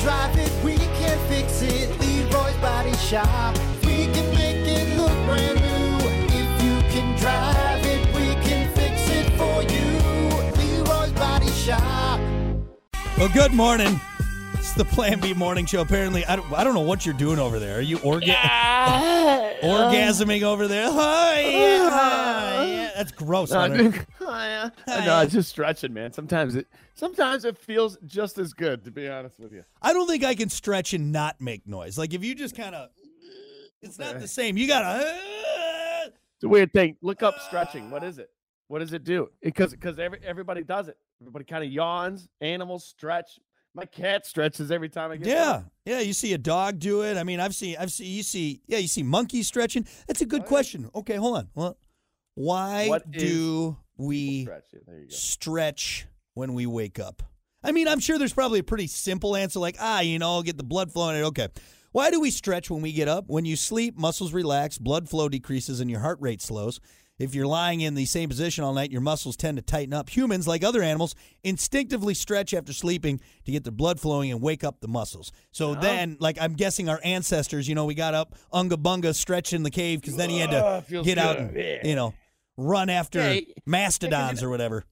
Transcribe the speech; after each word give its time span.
drive 0.00 0.36
it, 0.38 0.52
we 0.64 0.76
can 0.76 1.18
fix 1.28 1.62
it. 1.62 1.88
Leroy's 2.00 2.56
Body 2.56 2.94
Shop. 2.96 3.56
We 3.84 4.06
can 4.06 4.28
make 4.34 4.66
it 4.66 4.96
look 4.96 5.12
brand 5.26 5.60
new. 5.60 6.08
If 6.40 6.62
you 6.62 6.76
can 6.90 7.18
drive 7.18 7.84
it, 7.84 8.06
we 8.14 8.34
can 8.48 8.72
fix 8.74 9.08
it 9.10 9.30
for 9.36 9.62
you. 9.62 9.88
Leroy's 10.58 11.12
Body 11.12 11.50
Shop. 11.50 12.18
Well, 13.18 13.28
good 13.28 13.52
morning. 13.52 14.00
It's 14.70 14.78
the 14.78 14.84
Plan 14.84 15.18
B 15.18 15.34
morning 15.34 15.66
show. 15.66 15.80
Apparently, 15.80 16.24
I 16.26 16.36
don't, 16.36 16.52
I 16.52 16.62
don't 16.62 16.74
know 16.74 16.80
what 16.82 17.04
you're 17.04 17.12
doing 17.12 17.40
over 17.40 17.58
there. 17.58 17.78
Are 17.78 17.80
you 17.80 17.98
orga- 17.98 18.36
orgasming 19.62 20.42
over 20.42 20.68
there? 20.68 20.88
Hi, 20.92 21.40
yeah, 21.40 21.90
hi, 21.90 22.64
yeah. 22.66 22.90
That's 22.94 23.10
gross. 23.10 23.50
No, 23.50 23.58
Hunter. 23.58 23.76
dude, 23.78 24.06
uh, 24.20 24.70
no, 24.86 25.22
it's 25.22 25.32
just 25.32 25.48
stretching, 25.48 25.92
man. 25.92 26.12
Sometimes 26.12 26.54
it 26.54 26.68
sometimes 26.94 27.44
it 27.44 27.58
feels 27.58 27.98
just 28.06 28.38
as 28.38 28.52
good, 28.52 28.84
to 28.84 28.92
be 28.92 29.08
honest 29.08 29.40
with 29.40 29.52
you. 29.52 29.64
I 29.82 29.92
don't 29.92 30.06
think 30.06 30.22
I 30.22 30.36
can 30.36 30.48
stretch 30.48 30.94
and 30.94 31.10
not 31.10 31.40
make 31.40 31.66
noise. 31.66 31.98
Like 31.98 32.14
if 32.14 32.22
you 32.22 32.36
just 32.36 32.56
kind 32.56 32.76
of, 32.76 32.90
it's 33.82 33.98
not 33.98 34.20
the 34.20 34.28
same. 34.28 34.56
You 34.56 34.68
gotta. 34.68 35.18
It's 36.04 36.44
a 36.44 36.48
weird 36.48 36.72
thing. 36.72 36.96
Look 37.02 37.24
up 37.24 37.40
stretching. 37.40 37.90
What 37.90 38.04
is 38.04 38.20
it? 38.20 38.30
What 38.68 38.78
does 38.78 38.92
it 38.92 39.02
do? 39.02 39.30
Because 39.42 39.72
because 39.72 39.98
every, 39.98 40.20
everybody 40.24 40.62
does 40.62 40.86
it. 40.86 40.96
Everybody 41.20 41.44
kind 41.44 41.64
of 41.64 41.72
yawns. 41.72 42.28
Animals 42.40 42.84
stretch. 42.84 43.40
My 43.74 43.84
cat 43.84 44.26
stretches 44.26 44.70
every 44.70 44.88
time 44.88 45.12
I 45.12 45.16
get. 45.16 45.28
Yeah, 45.28 45.62
yeah. 45.84 46.00
You 46.00 46.12
see 46.12 46.32
a 46.32 46.38
dog 46.38 46.78
do 46.80 47.02
it. 47.02 47.16
I 47.16 47.22
mean, 47.22 47.38
I've 47.38 47.54
seen, 47.54 47.76
I've 47.78 47.92
seen. 47.92 48.10
You 48.10 48.22
see, 48.24 48.60
yeah. 48.66 48.78
You 48.78 48.88
see 48.88 49.02
monkeys 49.04 49.46
stretching. 49.46 49.86
That's 50.08 50.20
a 50.20 50.26
good 50.26 50.40
Oh, 50.40 50.44
yeah. 50.44 50.48
question. 50.48 50.90
Okay, 50.94 51.14
hold 51.16 51.36
on. 51.36 51.48
Well, 51.54 51.78
why 52.34 52.88
What 52.88 53.10
do 53.10 53.76
we? 53.96 54.42
Stretch 54.42 54.72
it. 54.72 54.86
There 54.86 54.98
you 54.98 55.04
go. 55.04 55.10
stretch 55.14 56.06
when 56.34 56.54
we 56.54 56.66
wake 56.66 56.98
up? 56.98 57.22
I 57.62 57.72
mean, 57.72 57.86
I'm 57.88 58.00
sure 58.00 58.18
there's 58.18 58.32
probably 58.32 58.58
a 58.58 58.64
pretty 58.64 58.86
simple 58.86 59.36
answer 59.36 59.60
like, 59.60 59.76
ah, 59.78 60.00
you 60.00 60.18
know, 60.18 60.42
get 60.42 60.56
the 60.56 60.64
blood 60.64 60.90
flowing. 60.90 61.22
Okay. 61.24 61.48
Why 61.92 62.10
do 62.10 62.20
we 62.20 62.30
stretch 62.30 62.70
when 62.70 62.82
we 62.82 62.92
get 62.92 63.08
up? 63.08 63.24
When 63.28 63.44
you 63.44 63.56
sleep, 63.56 63.96
muscles 63.98 64.32
relax, 64.32 64.78
blood 64.78 65.08
flow 65.08 65.28
decreases, 65.28 65.80
and 65.80 65.90
your 65.90 66.00
heart 66.00 66.18
rate 66.20 66.40
slows. 66.40 66.80
If 67.20 67.34
you're 67.34 67.46
lying 67.46 67.82
in 67.82 67.94
the 67.94 68.06
same 68.06 68.30
position 68.30 68.64
all 68.64 68.72
night, 68.72 68.90
your 68.90 69.02
muscles 69.02 69.36
tend 69.36 69.58
to 69.58 69.62
tighten 69.62 69.92
up. 69.92 70.08
Humans, 70.08 70.48
like 70.48 70.64
other 70.64 70.82
animals, 70.82 71.14
instinctively 71.44 72.14
stretch 72.14 72.54
after 72.54 72.72
sleeping 72.72 73.20
to 73.44 73.52
get 73.52 73.62
the 73.62 73.70
blood 73.70 74.00
flowing 74.00 74.32
and 74.32 74.40
wake 74.40 74.64
up 74.64 74.80
the 74.80 74.88
muscles. 74.88 75.30
So 75.52 75.74
then, 75.74 76.16
like, 76.18 76.38
I'm 76.40 76.54
guessing 76.54 76.88
our 76.88 76.98
ancestors, 77.04 77.68
you 77.68 77.74
know, 77.74 77.84
we 77.84 77.94
got 77.94 78.14
up 78.14 78.34
Unga 78.52 78.78
Bunga 78.78 79.14
stretch 79.14 79.52
in 79.52 79.62
the 79.64 79.70
cave 79.70 80.00
because 80.00 80.16
then 80.16 80.30
he 80.30 80.38
had 80.38 80.50
to 80.52 80.82
feels 80.88 81.04
get 81.06 81.18
out 81.18 81.36
and, 81.38 81.54
Yeah. 81.54 81.86
you 81.86 81.94
know, 81.94 82.14
run 82.56 82.88
after 82.88 83.18
Yeah, 83.34 83.40
mastodons 83.66 84.42
or 84.42 84.48
whatever. 84.48 84.84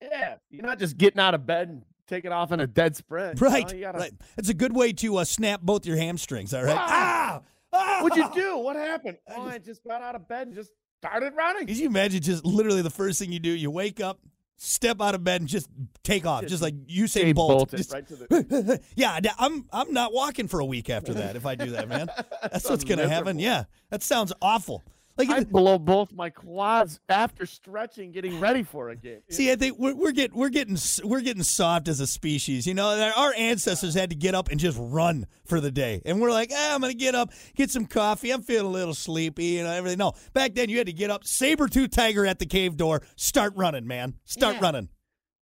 Yeah, 0.00 0.36
you're 0.50 0.64
not 0.64 0.78
just 0.78 0.96
getting 0.96 1.20
out 1.20 1.34
of 1.34 1.44
bed 1.46 1.68
and 1.68 1.82
taking 2.06 2.32
off 2.32 2.50
in 2.50 2.60
a 2.60 2.66
dead 2.66 2.96
sprint. 2.96 3.38
you 3.38 3.46
know, 3.46 3.52
Right. 3.52 3.74
you 3.74 3.80
gotta- 3.82 3.98
right. 3.98 4.12
It's 4.38 4.48
a 4.48 4.54
good 4.54 4.74
way 4.74 4.94
to 4.94 5.18
uh, 5.18 5.24
snap 5.24 5.60
both 5.60 5.84
your 5.84 5.98
hamstrings. 5.98 6.54
All 6.54 6.64
right. 6.64 6.76
Ah! 6.78 7.42
ah! 7.74 7.98
What'd 8.02 8.16
you 8.16 8.30
do? 8.34 8.56
What 8.56 8.76
happened? 8.76 9.18
Oh, 9.28 9.42
I 9.42 9.58
just 9.58 9.84
got 9.84 10.00
out 10.00 10.14
of 10.14 10.26
bed 10.26 10.46
and 10.46 10.56
just 10.56 10.70
started 11.08 11.34
running. 11.36 11.66
Could 11.66 11.76
you 11.78 11.86
imagine 11.86 12.22
just 12.22 12.44
literally 12.44 12.82
the 12.82 12.90
first 12.90 13.18
thing 13.18 13.32
you 13.32 13.40
do? 13.40 13.50
You 13.50 13.70
wake 13.70 14.00
up, 14.00 14.18
step 14.56 15.00
out 15.00 15.14
of 15.14 15.22
bed, 15.24 15.40
and 15.42 15.48
just 15.48 15.68
take 16.02 16.26
off, 16.26 16.46
just, 16.46 16.62
like 16.62 16.74
you 16.86 17.06
say, 17.06 17.32
Bolt. 17.32 17.70
Just- 17.70 17.92
right 17.92 18.06
to 18.08 18.16
the- 18.16 18.80
yeah, 18.96 19.18
I'm 19.38 19.66
I'm 19.72 19.92
not 19.92 20.12
walking 20.12 20.48
for 20.48 20.60
a 20.60 20.64
week 20.64 20.90
after 20.90 21.14
that 21.14 21.36
if 21.36 21.46
I 21.46 21.54
do 21.54 21.70
that, 21.70 21.88
man. 21.88 22.08
That's 22.42 22.68
what's 22.68 22.84
gonna 22.84 23.08
happen. 23.08 23.38
Yeah, 23.38 23.64
that 23.90 24.02
sounds 24.02 24.32
awful. 24.40 24.82
Like, 25.16 25.30
I 25.30 25.44
blow 25.44 25.78
both 25.78 26.12
my 26.12 26.30
quads 26.30 26.98
after 27.08 27.46
stretching, 27.46 28.10
getting 28.10 28.40
ready 28.40 28.62
for 28.64 28.88
a 28.90 28.96
game. 28.96 29.20
see, 29.30 29.52
I 29.52 29.56
think 29.56 29.78
we're, 29.78 29.94
we're 29.94 30.12
getting 30.12 30.36
we're 30.36 30.48
getting 30.48 30.76
we're 31.04 31.20
getting 31.20 31.42
soft 31.44 31.86
as 31.86 32.00
a 32.00 32.06
species. 32.06 32.66
You 32.66 32.74
know, 32.74 33.12
our 33.16 33.32
ancestors 33.36 33.94
had 33.94 34.10
to 34.10 34.16
get 34.16 34.34
up 34.34 34.48
and 34.50 34.58
just 34.58 34.76
run 34.80 35.26
for 35.46 35.60
the 35.60 35.70
day, 35.70 36.02
and 36.04 36.20
we're 36.20 36.32
like, 36.32 36.50
ah, 36.52 36.74
I'm 36.74 36.80
gonna 36.80 36.94
get 36.94 37.14
up, 37.14 37.30
get 37.54 37.70
some 37.70 37.86
coffee. 37.86 38.32
I'm 38.32 38.42
feeling 38.42 38.66
a 38.66 38.70
little 38.70 38.94
sleepy, 38.94 39.44
you 39.44 39.62
know, 39.62 39.70
everything. 39.70 39.98
No, 39.98 40.14
back 40.32 40.54
then 40.54 40.68
you 40.68 40.78
had 40.78 40.86
to 40.88 40.92
get 40.92 41.10
up, 41.10 41.24
saber 41.24 41.68
tooth 41.68 41.90
tiger 41.92 42.26
at 42.26 42.38
the 42.40 42.46
cave 42.46 42.76
door, 42.76 43.02
start 43.16 43.52
running, 43.56 43.86
man, 43.86 44.14
start 44.24 44.56
Yeah. 44.56 44.62
running. 44.62 44.88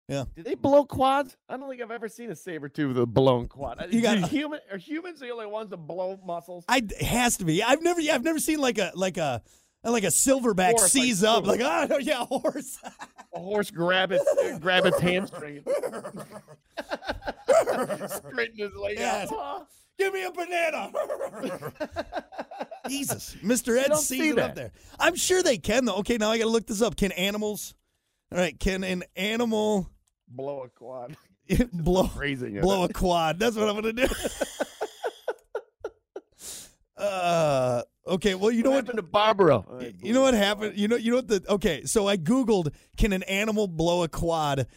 Do 0.09 0.25
they 0.43 0.55
blow 0.55 0.85
quads? 0.85 1.37
I 1.47 1.55
don't 1.57 1.69
think 1.69 1.81
I've 1.81 1.91
ever 1.91 2.07
seen 2.09 2.31
a 2.31 2.35
saber 2.35 2.67
tooth 2.67 2.89
with 2.95 2.97
a 3.03 3.05
blown 3.05 3.47
quad. 3.47 3.85
You 3.91 3.99
uh, 3.99 4.15
got- 4.15 4.29
Do 4.29 4.35
human 4.37 4.59
are 4.71 4.77
humans 4.77 5.19
the 5.19 5.29
only 5.29 5.45
ones 5.45 5.69
that 5.69 5.77
blow 5.77 6.19
muscles? 6.25 6.65
I 6.67 6.77
it 6.77 7.01
has 7.01 7.37
to 7.37 7.45
be. 7.45 7.61
I've 7.63 7.81
never, 7.83 8.01
yeah, 8.01 8.15
I've 8.15 8.23
never 8.23 8.39
seen 8.39 8.59
like 8.59 8.77
a 8.79 8.91
like 8.95 9.17
a 9.17 9.41
like 9.83 10.03
a 10.03 10.07
silverback 10.07 10.71
Horse, 10.71 10.81
like 10.81 10.91
seize 10.91 11.23
up, 11.23 11.45
like 11.45 11.61
oh 11.63 11.97
yeah, 12.01 12.25
horse. 12.25 12.79
a 13.33 13.39
horse 13.39 13.71
grab 13.71 14.11
its 14.11 14.25
uh, 14.27 14.57
grab 14.59 14.85
its 14.85 14.99
hamstring, 14.99 15.63
straighten 18.07 18.57
his 18.57 18.73
leg 18.75 18.97
Yes. 18.97 19.31
out. 19.31 19.67
Give 19.99 20.13
me 20.13 20.23
a 20.23 20.31
banana. 20.31 20.91
Jesus, 22.87 23.35
Mr. 23.43 23.77
Ed 23.77 23.93
sees 23.97 24.07
see 24.19 24.29
it 24.29 24.39
up 24.39 24.55
there. 24.55 24.71
I'm 24.97 25.15
sure 25.15 25.43
they 25.43 25.57
can 25.57 25.83
though. 25.85 25.97
Okay, 25.97 26.15
now 26.17 26.31
I 26.31 26.37
got 26.37 26.45
to 26.45 26.49
look 26.49 26.65
this 26.67 26.81
up. 26.81 26.95
Can 26.95 27.11
animals? 27.11 27.75
All 28.31 28.37
right, 28.37 28.57
can 28.57 28.83
an 28.85 29.03
animal 29.17 29.89
Blow 30.29 30.63
a 30.63 30.69
quad. 30.69 31.15
blow 31.73 32.07
Phrasing 32.07 32.59
blow 32.61 32.83
it. 32.83 32.91
a 32.91 32.93
quad? 32.93 33.39
That's 33.39 33.55
what 33.55 33.67
I'm 33.67 33.75
gonna 33.75 33.93
do. 33.93 34.07
uh, 36.97 37.81
okay. 38.07 38.35
Well, 38.35 38.51
you 38.51 38.63
know 38.63 38.69
what 38.69 38.75
what? 38.75 38.85
happened 38.85 38.97
to 38.97 39.03
Barbara? 39.11 39.63
You 40.01 40.13
know 40.13 40.21
what 40.21 40.33
happened? 40.33 40.77
You 40.77 40.87
know, 40.87 40.95
you 40.95 41.11
know 41.11 41.17
what 41.17 41.27
the 41.27 41.43
okay. 41.49 41.85
So 41.85 42.07
I 42.07 42.17
googled, 42.17 42.73
can 42.97 43.13
an 43.13 43.23
animal 43.23 43.67
blow 43.67 44.03
a 44.03 44.07
quad? 44.07 44.67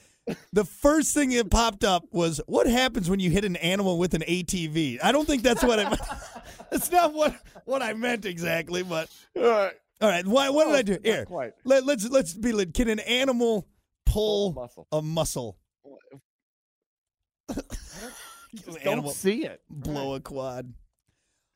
The 0.53 0.65
first 0.65 1.15
thing 1.15 1.31
that 1.31 1.51
popped 1.51 1.85
up 1.85 2.05
was 2.13 2.41
what 2.47 2.67
happens 2.69 3.11
when 3.11 3.19
you 3.21 3.29
hit 3.29 3.45
an 3.45 3.57
animal 3.57 3.99
with 3.99 4.15
an 4.15 4.23
ATV. 4.23 4.99
I 5.03 5.11
don't 5.13 5.27
think 5.27 5.43
that's 5.43 5.63
what 5.65 5.81
I. 5.81 5.85
meant. 5.91 6.01
That's 6.71 6.91
not 6.91 7.13
what 7.13 7.35
what 7.65 7.83
I 7.83 7.93
meant 7.93 8.25
exactly. 8.25 8.83
But 8.83 9.11
All 9.37 9.43
right. 9.43 9.73
all 10.01 10.09
right, 10.09 10.27
why, 10.27 10.49
what 10.49 10.67
did 10.67 10.75
I 10.75 10.83
do 10.83 10.99
here? 11.03 11.25
quite. 11.27 11.53
Let, 11.65 11.85
let's 11.85 12.09
let's 12.09 12.33
be. 12.35 12.53
lit. 12.53 12.73
Can 12.73 12.89
an 12.89 13.01
animal 13.01 13.67
pull 14.13 14.53
Pull 14.53 14.63
muscle. 14.63 14.87
a 14.93 15.03
muscle? 15.03 15.59
Just 18.55 18.83
don't 18.85 19.09
see 19.11 19.45
it. 19.45 19.61
blow 19.71 20.15
a 20.15 20.21
quad? 20.21 20.73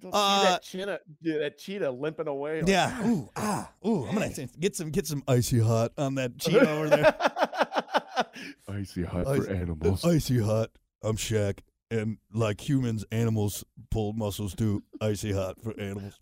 Don't 0.00 0.10
Uh, 0.14 0.40
see 0.40 0.48
that 0.48 0.62
cheetah, 0.62 1.00
yeah, 1.22 1.38
that 1.38 1.58
cheetah 1.58 1.90
limping 1.90 2.28
away. 2.28 2.60
like, 2.62 2.68
Yeah. 2.70 3.06
Ooh 3.08 3.28
ah. 3.36 3.70
Ooh. 3.86 4.06
I'm 4.06 4.14
gonna 4.14 4.30
get 4.58 4.76
some 4.76 4.90
get 4.90 5.06
some 5.06 5.22
icy 5.28 5.58
hot 5.60 5.92
on 5.98 6.14
that 6.16 6.38
cheetah 6.38 6.68
over 6.70 6.88
there. 6.88 7.14
Icy 8.68 9.04
hot 9.04 9.26
Ice- 9.26 9.44
for 9.46 9.50
animals. 9.52 10.04
Icy 10.04 10.40
hot. 10.40 10.70
I'm 11.02 11.16
Shaq. 11.16 11.60
And 11.90 12.18
like 12.32 12.66
humans, 12.66 13.04
animals 13.12 13.64
pull 13.90 14.12
muscles 14.12 14.54
too. 14.54 14.82
Icy 15.00 15.32
hot 15.32 15.60
for 15.62 15.78
animals. 15.80 16.18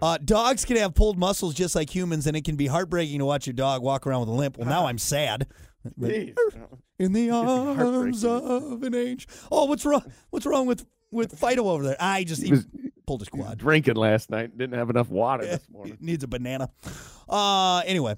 Uh, 0.00 0.18
dogs 0.24 0.64
can 0.64 0.76
have 0.76 0.94
pulled 0.94 1.18
muscles 1.18 1.54
just 1.54 1.74
like 1.74 1.94
humans, 1.94 2.26
and 2.26 2.36
it 2.36 2.44
can 2.44 2.56
be 2.56 2.66
heartbreaking 2.66 3.18
to 3.18 3.24
watch 3.24 3.46
your 3.46 3.54
dog 3.54 3.82
walk 3.82 4.06
around 4.06 4.20
with 4.20 4.28
a 4.28 4.32
limp. 4.32 4.56
Well, 4.58 4.68
now 4.68 4.86
I'm 4.86 4.98
sad. 4.98 5.46
Jeez. 6.00 6.34
In 6.98 7.12
the 7.12 7.30
arms 7.30 8.24
of 8.24 8.82
an 8.82 8.94
angel. 8.94 9.30
Oh, 9.50 9.64
what's 9.66 9.84
wrong? 9.84 10.02
What's 10.30 10.46
wrong 10.46 10.66
with 10.66 10.86
with 11.10 11.38
Fido 11.38 11.68
over 11.68 11.82
there? 11.84 11.96
I 12.00 12.24
just 12.24 12.42
he 12.42 12.50
was- 12.52 12.66
pulled 13.06 13.20
his 13.20 13.28
quad. 13.28 13.56
drinking 13.58 13.94
last 13.94 14.28
night. 14.30 14.56
Didn't 14.58 14.76
have 14.78 14.90
enough 14.90 15.08
water 15.08 15.44
Yeah, 15.44 15.52
this 15.56 15.68
morning. 15.70 15.96
needs 16.00 16.22
a 16.24 16.28
banana. 16.28 16.68
Uh, 17.28 17.78
anyway, 17.86 18.16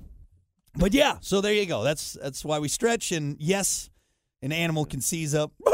but 0.75 0.93
yeah. 0.93 1.19
So 1.21 1.41
there 1.41 1.53
you 1.53 1.67
go. 1.67 1.83
That's 1.85 2.15
that's 2.15 2.45
why 2.45 2.59
we 2.59 2.69
stretch. 2.69 3.13
And 3.13 3.37
yes, 3.39 3.89
an 4.43 4.51
animal 4.53 4.85
can 4.87 5.01
seize 5.01 5.35
up. 5.35 5.53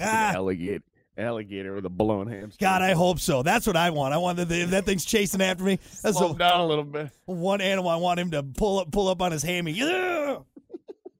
ah, 0.00 0.32
Alligator, 0.34 0.84
alligator 1.20 1.74
with 1.74 1.86
a 1.86 1.90
blown 1.90 2.26
hamstring. 2.28 2.56
God, 2.60 2.82
I 2.82 2.92
hope 2.94 3.20
so. 3.20 3.42
That's 3.42 3.66
what 3.66 3.76
I 3.76 3.90
want. 3.90 4.14
I 4.14 4.18
want 4.18 4.38
that 4.38 4.50
if 4.50 4.70
that 4.70 4.86
thing's 4.86 5.04
chasing 5.04 5.40
after 5.42 5.62
me. 5.64 5.78
That's 6.02 6.16
Slow 6.16 6.30
him 6.32 6.38
down 6.38 6.60
a 6.60 6.66
little 6.66 6.84
bit. 6.84 7.10
one 7.26 7.60
animal 7.60 7.90
I 7.90 7.96
want 7.96 8.18
him 8.20 8.30
to 8.32 8.42
pull 8.42 8.80
up, 8.80 8.90
pull 8.90 9.08
up 9.08 9.20
on 9.22 9.30
his 9.32 9.42
hammy. 9.42 9.72
Yeah! 9.72 10.38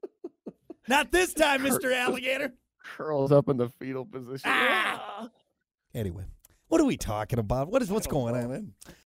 Not 0.89 1.13
this 1.13 1.33
time, 1.35 1.63
Mister 1.63 1.93
Alligator. 1.93 2.53
Curls 2.97 3.31
up 3.31 3.49
in 3.49 3.57
the 3.57 3.69
fetal 3.69 4.05
position. 4.05 4.51
Ah! 4.53 5.29
Anyway, 5.95 6.25
what 6.69 6.81
are 6.81 6.85
we 6.85 6.97
talking 6.97 7.39
about? 7.39 7.69
What 7.69 7.83
is 7.83 7.91
what's 7.91 8.07
going 8.07 8.35
on? 8.35 8.51
man? 8.51 8.73